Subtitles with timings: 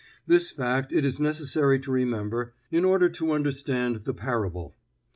[0.25, 4.75] This fact it is necessary to remember in order to understand the parable.